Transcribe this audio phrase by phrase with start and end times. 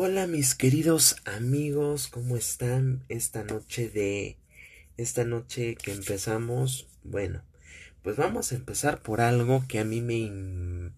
[0.00, 4.38] Hola mis queridos amigos, ¿cómo están esta noche de
[4.96, 6.86] esta noche que empezamos?
[7.02, 7.42] Bueno,
[8.04, 10.92] pues vamos a empezar por algo que a mí me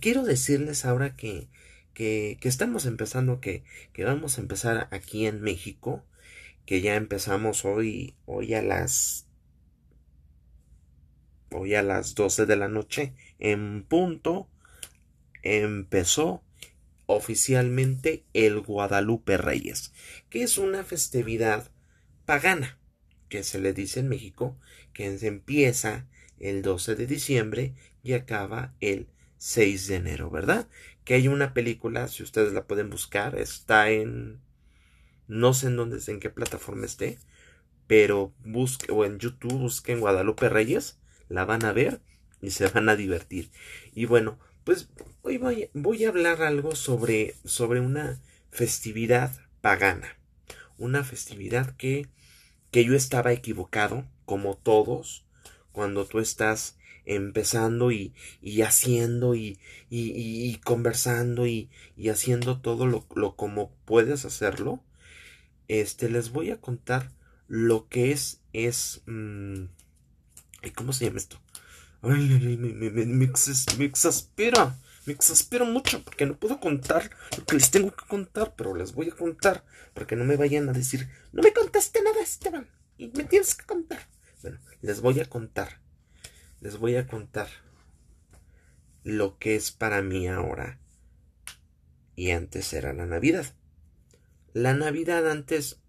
[0.00, 1.46] quiero decirles ahora que
[1.94, 3.62] que, que estamos empezando que,
[3.92, 6.04] que vamos a empezar aquí en México
[6.66, 9.28] que ya empezamos hoy hoy a las
[11.52, 14.48] hoy a las 12 de la noche en punto
[15.44, 16.42] empezó
[17.10, 19.92] oficialmente el Guadalupe Reyes,
[20.28, 21.70] que es una festividad
[22.24, 22.78] pagana,
[23.28, 24.58] que se le dice en México,
[24.92, 26.06] que empieza
[26.38, 30.68] el 12 de diciembre y acaba el 6 de enero, ¿verdad?
[31.04, 34.40] Que hay una película, si ustedes la pueden buscar, está en
[35.30, 37.18] no sé en dónde, en qué plataforma esté,
[37.86, 40.98] pero busque o en YouTube busquen Guadalupe Reyes,
[41.28, 42.00] la van a ver
[42.42, 43.50] y se van a divertir.
[43.94, 44.88] Y bueno, pues
[45.22, 45.38] hoy
[45.74, 48.20] voy, a hablar algo sobre, sobre una
[48.50, 50.16] festividad pagana.
[50.78, 52.08] Una festividad que,
[52.70, 55.24] que yo estaba equivocado, como todos,
[55.72, 63.06] cuando tú estás empezando y, y haciendo y, y, conversando y, y haciendo todo lo,
[63.14, 64.82] lo, como puedes hacerlo,
[65.68, 67.12] este les voy a contar
[67.48, 69.64] lo que es, es, mmm,
[70.74, 71.40] ¿cómo se llama esto?
[72.02, 73.24] Ay, me, me, me, me,
[73.84, 74.76] exaspera.
[75.06, 78.92] Me exaspera mucho porque no puedo contar lo que les tengo que contar, pero les
[78.92, 82.68] voy a contar para que no me vayan a decir, no me contaste nada, Esteban,
[82.96, 84.06] y me tienes que contar.
[84.42, 85.80] Bueno, les voy a contar.
[86.60, 87.48] Les voy a contar
[89.02, 90.78] lo que es para mí ahora
[92.20, 93.46] y antes era la Navidad.
[94.52, 95.80] La Navidad antes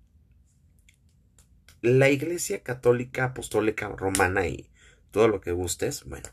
[1.82, 4.71] la Iglesia Católica Apostólica Romana y
[5.12, 6.30] todo lo que gustes, bueno,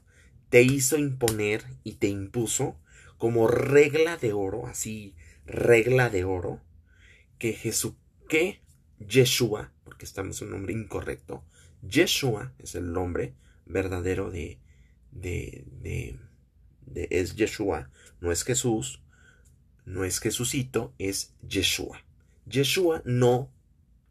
[0.48, 2.76] te hizo imponer y te impuso
[3.18, 6.60] como regla de oro, así, regla de oro,
[7.38, 7.94] que Jesús,
[8.28, 8.62] que
[8.98, 11.44] Yeshua, porque estamos en un nombre incorrecto,
[11.82, 13.34] Yeshua es el nombre
[13.66, 14.58] verdadero de,
[15.10, 16.18] de, de,
[16.86, 17.90] de, es Yeshua,
[18.20, 19.02] no es Jesús,
[19.84, 22.04] no es Jesucito, es Yeshua.
[22.46, 23.50] Yeshua no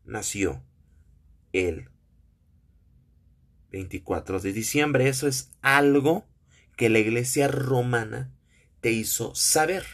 [0.05, 0.63] nació
[1.53, 1.89] él
[3.77, 5.07] 24 de diciembre.
[5.07, 6.25] Eso es algo
[6.75, 8.31] que la iglesia romana
[8.81, 9.85] te hizo saber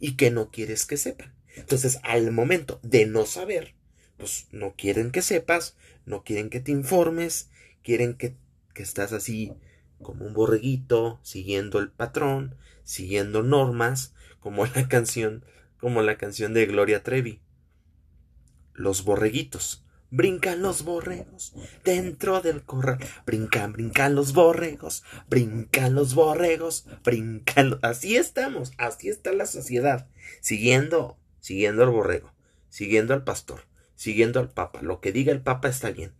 [0.00, 1.34] y que no quieres que sepan.
[1.56, 3.74] Entonces, al momento de no saber,
[4.16, 7.50] pues no quieren que sepas, no quieren que te informes,
[7.82, 8.34] quieren que,
[8.74, 9.52] que estás así
[10.00, 15.44] como un borreguito, siguiendo el patrón, siguiendo normas, como la canción,
[15.78, 17.42] como la canción de Gloria Trevi.
[18.72, 19.84] Los borreguitos.
[20.14, 22.98] Brincan los borregos dentro del corral.
[23.24, 25.04] Brincan, brincan los borregos.
[25.30, 26.84] Brincan los borregos.
[27.02, 27.78] Brincan.
[27.80, 28.72] Así estamos.
[28.76, 30.10] Así está la sociedad.
[30.42, 32.30] Siguiendo, siguiendo al borrego.
[32.68, 33.62] Siguiendo al pastor.
[33.94, 34.82] Siguiendo al papa.
[34.82, 36.12] Lo que diga el papa está bien.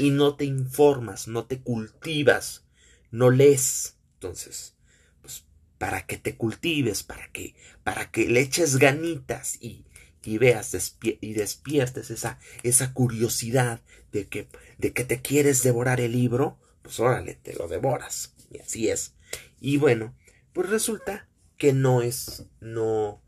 [0.00, 2.66] Y no te informas, no te cultivas,
[3.12, 3.96] no lees.
[4.14, 4.74] Entonces,
[5.22, 5.44] pues,
[5.78, 7.54] para que te cultives, para que,
[7.84, 9.86] para que le eches ganitas y,
[10.26, 13.80] y veas y despiertes esa, esa curiosidad
[14.12, 14.48] de que,
[14.78, 18.34] de que te quieres devorar el libro, pues órale, te lo devoras.
[18.50, 19.14] Y así es.
[19.60, 20.14] Y bueno,
[20.52, 21.28] pues resulta
[21.58, 23.22] que no es, no,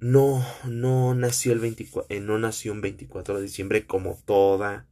[0.00, 4.86] no, no nació el 24, eh, no nació un 24 de diciembre como toda,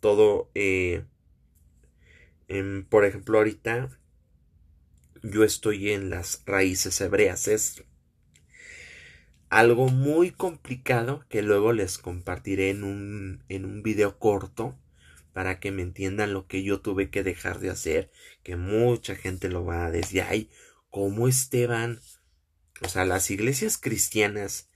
[0.00, 1.04] todo, eh,
[2.88, 3.90] por ejemplo, ahorita
[5.22, 7.84] yo estoy en las raíces hebreas, es
[9.50, 14.78] algo muy complicado que luego les compartiré en un, en un video corto
[15.32, 18.10] para que me entiendan lo que yo tuve que dejar de hacer,
[18.44, 20.50] que mucha gente lo va a decir, ay,
[20.88, 22.00] ¿cómo Esteban?
[22.80, 24.70] O sea, las iglesias cristianas,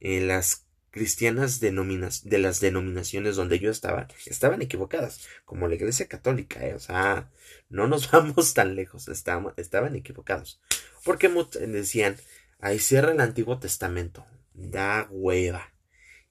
[0.00, 6.66] eh, las cristianas de las denominaciones donde yo estaba, estaban equivocadas, como la iglesia católica,
[6.66, 7.30] eh, o sea,
[7.68, 10.60] no nos vamos tan lejos, estaban equivocados,
[11.04, 11.28] porque
[11.68, 12.16] decían,
[12.58, 14.26] Ahí cierra el Antiguo Testamento.
[14.54, 15.74] Da hueva.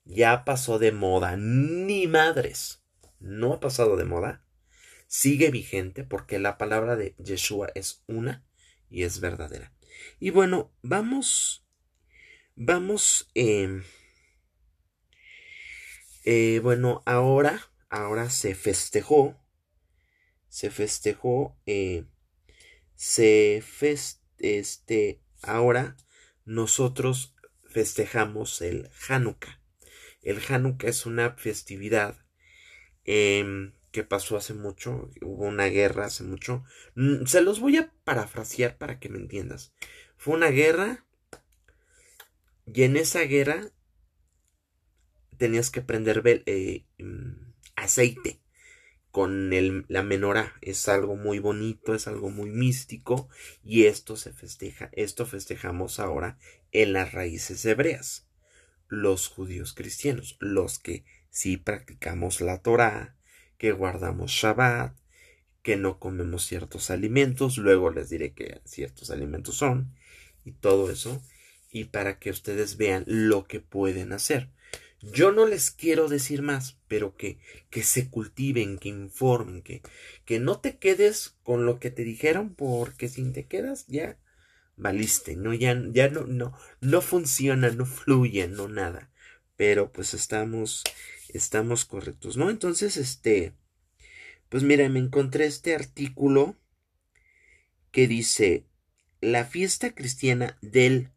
[0.04, 1.36] Ya pasó de moda.
[1.36, 2.82] Ni madres.
[3.20, 4.44] No ha pasado de moda.
[5.06, 8.44] Sigue vigente porque la palabra de Yeshua es una
[8.90, 9.72] y es verdadera.
[10.18, 11.64] Y bueno, vamos.
[12.56, 13.30] Vamos.
[13.34, 13.82] Eh,
[16.24, 17.60] eh, bueno, ahora.
[17.88, 19.40] Ahora se festejó.
[20.48, 21.56] Se festejó.
[21.66, 22.04] Eh,
[22.96, 25.22] se fest, este.
[25.42, 25.96] Ahora
[26.46, 27.34] nosotros
[27.64, 29.60] festejamos el Hanukkah.
[30.22, 32.16] El Hanukkah es una festividad
[33.04, 36.64] em, que pasó hace mucho, hubo una guerra hace mucho.
[36.94, 39.74] Mm, se los voy a parafrasear para que me entiendas.
[40.16, 41.04] Fue una guerra
[42.66, 43.70] Y en esa guerra
[45.36, 48.40] tenías que prender eh, mm, aceite
[49.16, 49.48] con
[49.88, 50.52] la menorá.
[50.60, 53.30] Es algo muy bonito, es algo muy místico
[53.64, 56.36] y esto se festeja, esto festejamos ahora
[56.70, 58.28] en las raíces hebreas.
[58.88, 63.16] Los judíos cristianos, los que sí practicamos la Torah,
[63.56, 64.94] que guardamos Shabbat,
[65.62, 69.94] que no comemos ciertos alimentos, luego les diré que ciertos alimentos son
[70.44, 71.22] y todo eso,
[71.70, 74.50] y para que ustedes vean lo que pueden hacer.
[75.12, 77.38] Yo no les quiero decir más, pero que,
[77.70, 79.82] que se cultiven, que informen, que,
[80.24, 84.18] que no te quedes con lo que te dijeron, porque si te quedas ya
[84.76, 89.10] valiste, no, ya, ya no, no, no funciona, no fluye, no nada.
[89.56, 90.82] Pero pues estamos,
[91.28, 92.50] estamos correctos, ¿no?
[92.50, 93.54] Entonces, este,
[94.48, 96.56] pues mira, me encontré este artículo
[97.90, 98.66] que dice,
[99.20, 101.10] la fiesta cristiana del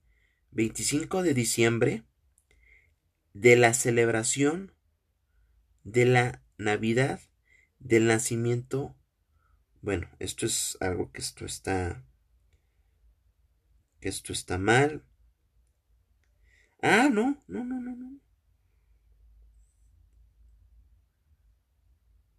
[0.51, 2.03] 25 de diciembre
[3.33, 4.73] de la celebración
[5.83, 7.21] de la Navidad,
[7.79, 8.95] del nacimiento.
[9.81, 12.05] Bueno, esto es algo que esto está.
[14.01, 15.05] que esto está mal.
[16.81, 18.19] Ah, no, no, no, no, no.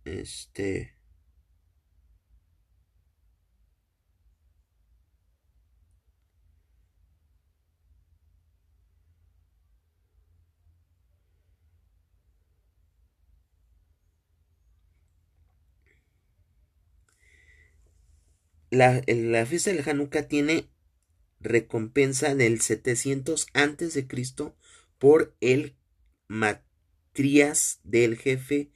[0.05, 1.00] Este.
[18.71, 19.03] La,
[19.47, 20.71] fiesta del Hanukkah tiene
[21.41, 24.57] recompensa del 700 antes de Cristo
[24.99, 25.77] por el
[26.29, 28.71] matrías del jefe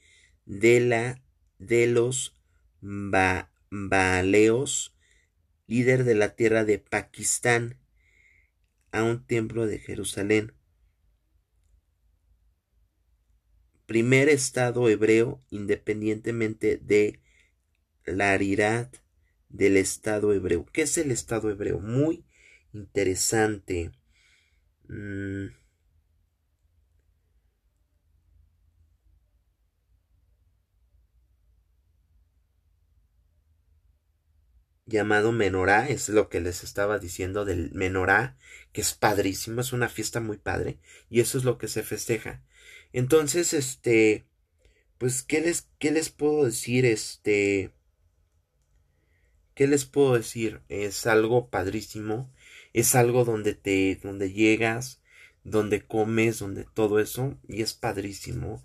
[0.45, 1.23] de la
[1.59, 2.35] de los
[2.81, 4.97] Baleos,
[5.65, 7.79] líder de la tierra de Pakistán,
[8.91, 10.53] a un templo de Jerusalén.
[13.85, 17.21] Primer estado hebreo independientemente de
[18.03, 19.04] Larirat
[19.57, 20.65] del Estado hebreo.
[20.71, 21.79] ¿Qué es el Estado hebreo?
[21.79, 22.25] Muy
[22.73, 23.91] interesante.
[24.87, 25.47] Mm.
[34.85, 38.37] llamado Menorá, es lo que les estaba diciendo del Menorá,
[38.71, 40.79] que es padrísimo, es una fiesta muy padre,
[41.09, 42.43] y eso es lo que se festeja.
[42.93, 44.27] Entonces, este,
[44.97, 46.85] pues, ¿qué les, qué les puedo decir?
[46.85, 47.73] Este,
[49.55, 50.61] ¿Qué les puedo decir?
[50.67, 52.29] Es algo padrísimo,
[52.73, 55.01] es algo donde te, donde llegas,
[55.45, 58.63] donde comes, donde todo eso, y es padrísimo.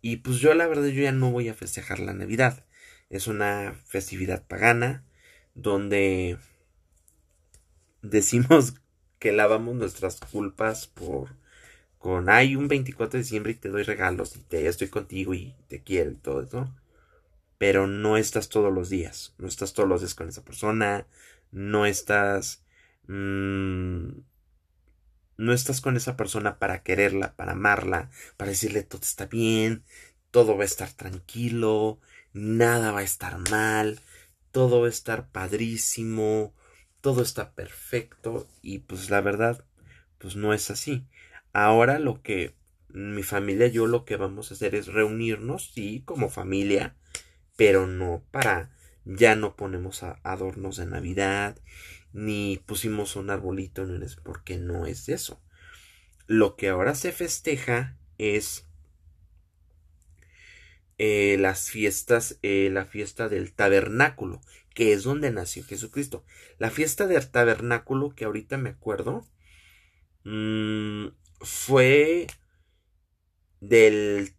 [0.00, 2.64] Y pues yo la verdad yo ya no voy a festejar la Navidad.
[3.10, 5.04] Es una festividad pagana
[5.54, 6.38] donde
[8.02, 8.74] decimos
[9.18, 11.36] que lavamos nuestras culpas por
[11.98, 15.54] con hay un 24 de diciembre y te doy regalos y te estoy contigo y
[15.66, 16.72] te quiero y todo eso
[17.58, 21.06] pero no estás todos los días, no estás todos los días con esa persona,
[21.50, 22.64] no estás...
[23.06, 24.10] Mmm,
[25.38, 29.84] no estás con esa persona para quererla, para amarla, para decirle todo está bien,
[30.30, 32.00] todo va a estar tranquilo,
[32.32, 34.00] nada va a estar mal,
[34.50, 36.52] todo va a estar padrísimo,
[37.00, 39.64] todo está perfecto y pues la verdad
[40.18, 41.06] pues no es así.
[41.52, 42.54] Ahora lo que
[42.88, 46.96] mi familia yo lo que vamos a hacer es reunirnos, sí, como familia,
[47.58, 48.70] pero no para
[49.04, 51.58] ya no ponemos adornos de Navidad
[52.12, 53.84] ni pusimos un arbolito
[54.22, 55.42] porque no es eso.
[56.28, 58.64] Lo que ahora se festeja es
[60.98, 64.40] eh, las fiestas, eh, la fiesta del tabernáculo,
[64.72, 66.24] que es donde nació Jesucristo.
[66.58, 69.26] La fiesta del tabernáculo, que ahorita me acuerdo,
[70.22, 71.08] mm,
[71.40, 72.28] fue
[73.60, 74.37] del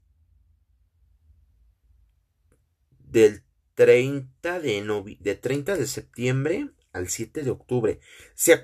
[3.12, 3.44] del
[3.76, 8.00] 30 de, de 30 de septiembre al 7 de octubre.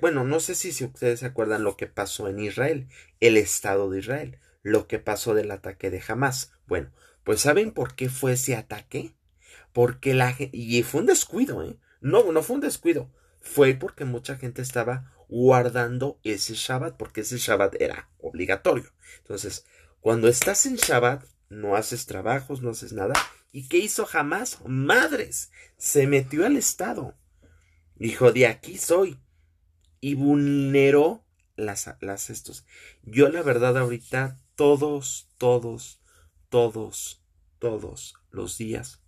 [0.00, 2.88] bueno, no sé si, si ustedes se acuerdan lo que pasó en Israel,
[3.20, 6.52] el Estado de Israel, lo que pasó del ataque de Hamas.
[6.66, 6.90] Bueno,
[7.24, 9.14] pues ¿saben por qué fue ese ataque?
[9.72, 11.78] Porque la y fue un descuido, ¿eh?
[12.00, 13.10] No, no fue un descuido.
[13.40, 18.92] Fue porque mucha gente estaba guardando ese Shabbat, porque ese Shabbat era obligatorio.
[19.18, 19.66] Entonces,
[20.00, 23.14] cuando estás en Shabbat, no haces trabajos, no haces nada,
[23.52, 24.58] ¿Y qué hizo jamás?
[24.66, 25.50] Madres.
[25.78, 27.16] Se metió al Estado.
[27.94, 29.18] Dijo, de aquí soy.
[30.00, 31.24] Y vulneró
[31.56, 32.66] las, las estos.
[33.02, 36.02] Yo la verdad ahorita, todos, todos,
[36.48, 37.22] todos,
[37.58, 39.02] todos los días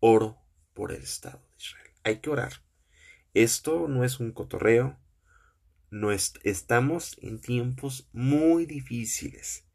[0.00, 0.38] oro
[0.74, 1.90] por el Estado de Israel.
[2.04, 2.64] Hay que orar.
[3.34, 4.98] Esto no es un cotorreo.
[5.90, 9.66] no estamos en tiempos muy difíciles.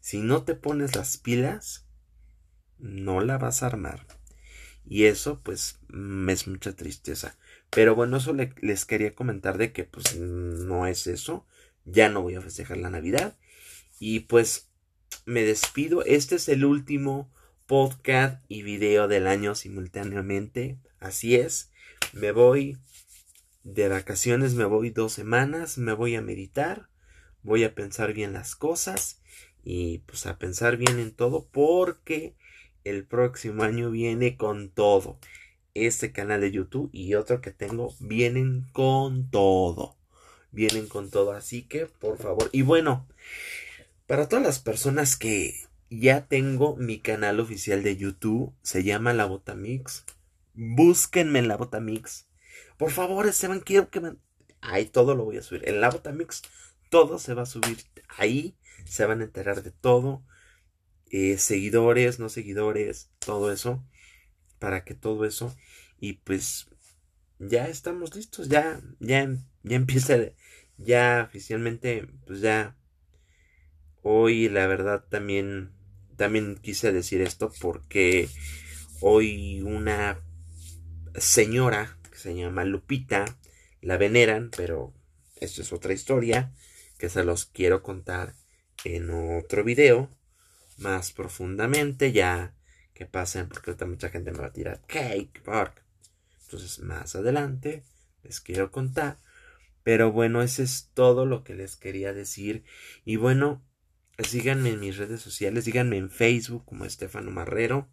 [0.00, 1.86] Si no te pones las pilas,
[2.82, 4.06] no la vas a armar.
[4.84, 7.38] Y eso, pues, me es mucha tristeza.
[7.70, 11.46] Pero bueno, eso les quería comentar de que, pues, no es eso.
[11.84, 13.38] Ya no voy a festejar la Navidad.
[13.98, 14.68] Y pues,
[15.24, 16.04] me despido.
[16.04, 17.32] Este es el último
[17.66, 20.78] podcast y video del año simultáneamente.
[20.98, 21.70] Así es.
[22.12, 22.78] Me voy
[23.64, 26.88] de vacaciones, me voy dos semanas, me voy a meditar,
[27.42, 29.22] voy a pensar bien las cosas
[29.64, 32.34] y pues a pensar bien en todo porque
[32.84, 35.18] el próximo año viene con todo.
[35.74, 39.96] Este canal de YouTube y otro que tengo vienen con todo.
[40.50, 42.50] Vienen con todo, así que por favor.
[42.52, 43.08] Y bueno,
[44.06, 45.54] para todas las personas que
[45.88, 50.04] ya tengo mi canal oficial de YouTube, se llama La Botamix.
[50.54, 52.26] Búsquenme en La Botamix.
[52.76, 54.16] Por favor, Esteban, quiero que me...
[54.60, 55.68] Ahí todo lo voy a subir.
[55.68, 56.42] En La Botamix
[56.90, 57.78] todo se va a subir
[58.18, 58.54] ahí.
[58.84, 60.22] Se van a enterar de todo.
[61.12, 63.84] Eh, seguidores, no seguidores, todo eso.
[64.58, 65.54] Para que todo eso.
[66.00, 66.68] Y pues
[67.38, 68.48] ya estamos listos.
[68.48, 69.28] Ya, ya,
[69.62, 70.16] ya empieza.
[70.78, 72.76] Ya oficialmente, pues ya.
[74.02, 75.70] Hoy la verdad también.
[76.16, 78.28] También quise decir esto porque
[79.00, 80.20] hoy una
[81.16, 83.24] señora que se llama Lupita
[83.80, 84.94] la veneran, pero
[85.40, 86.52] esto es otra historia
[86.98, 88.34] que se los quiero contar
[88.84, 90.08] en otro video
[90.78, 92.54] más profundamente ya
[92.94, 95.82] que pasen porque ahorita mucha gente me va a tirar cake park
[96.52, 97.82] entonces más adelante
[98.22, 99.18] les quiero contar.
[99.82, 102.64] Pero bueno ese es todo lo que les quería decir.
[103.04, 103.64] Y bueno
[104.18, 107.88] síganme en mis redes sociales síganme en Facebook como Estefano Marrero.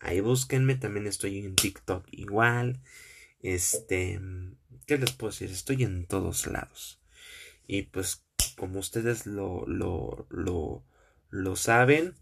[0.00, 2.80] Ahí búsquenme también estoy en TikTok igual.
[3.40, 4.20] Este
[4.86, 7.00] qué les puedo decir estoy en todos lados.
[7.66, 8.24] Y pues
[8.56, 10.82] como ustedes lo lo lo
[11.30, 12.14] lo saben.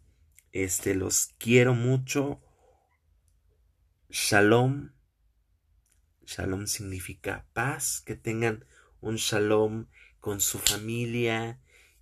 [0.53, 2.41] Este, los quiero mucho.
[4.09, 4.93] Shalom.
[6.25, 8.03] Shalom significa paz.
[8.05, 8.65] Que tengan
[9.01, 9.87] un shalom
[10.21, 11.61] con su familia.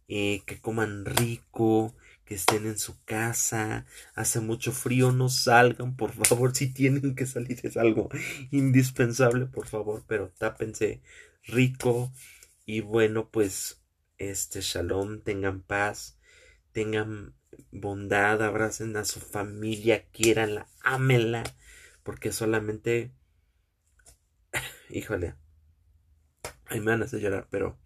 [0.09, 1.95] Eh, que coman rico.
[2.25, 3.87] Que estén en su casa.
[4.15, 5.13] Hace mucho frío.
[5.13, 6.53] No salgan, por favor.
[6.57, 8.09] Si tienen que salir es algo
[8.51, 10.05] indispensable, por favor.
[10.07, 11.03] Pero tápense
[11.43, 12.13] rico.
[12.65, 13.83] Y bueno, pues
[14.17, 15.21] este shalom.
[15.23, 16.14] Tengan paz
[16.75, 17.35] tengan
[17.71, 21.45] bondad, abracen a su familia, quieranla, ámenla,
[22.03, 23.13] porque solamente,
[24.91, 25.37] híjole,
[26.67, 27.79] hay me van a hacer llorar, pero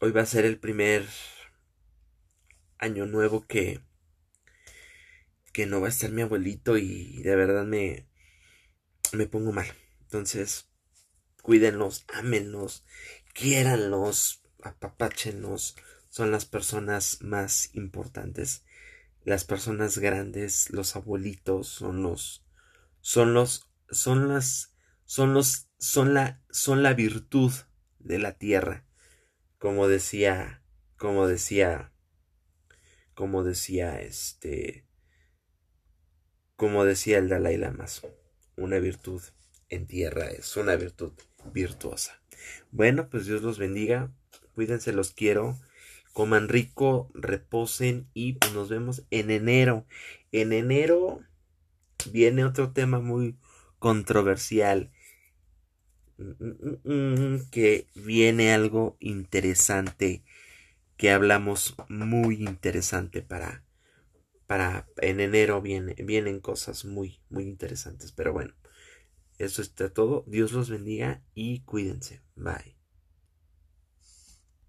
[0.00, 1.06] hoy va a ser el primer
[2.78, 3.80] año nuevo que
[5.52, 8.06] que no va a estar mi abuelito y de verdad me
[9.12, 9.66] me pongo mal.
[10.02, 10.68] Entonces,
[11.42, 12.84] cuídenlos, ámenlos,
[13.32, 15.76] quiéranlos, apapáchenlos,
[16.10, 18.64] son las personas más importantes.
[19.24, 22.44] Las personas grandes, los abuelitos, son los,
[23.00, 24.74] son los, son las,
[25.04, 27.52] son los, son la, son la virtud
[28.00, 28.84] de la tierra.
[29.58, 30.62] Como decía,
[30.96, 31.92] como decía,
[33.14, 34.86] como decía este,
[36.56, 37.86] como decía el Dalai Lama,
[38.56, 39.22] una virtud
[39.68, 41.12] en tierra es una virtud
[41.52, 42.20] virtuosa.
[42.72, 44.12] Bueno, pues Dios los bendiga,
[44.54, 45.56] cuídense, los quiero
[46.12, 49.86] coman rico, reposen y pues, nos vemos en enero.
[50.32, 51.20] En enero
[52.12, 53.36] viene otro tema muy
[53.78, 54.90] controversial.
[56.18, 60.22] Mm, mm, mm, que viene algo interesante
[60.98, 63.64] que hablamos muy interesante para
[64.46, 68.54] para en enero viene, vienen cosas muy muy interesantes pero bueno
[69.38, 72.79] eso está todo Dios los bendiga y cuídense bye